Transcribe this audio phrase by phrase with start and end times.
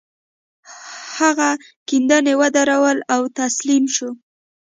[1.19, 1.49] هغه
[1.87, 4.09] کيندنې ودرولې او تسليم شو.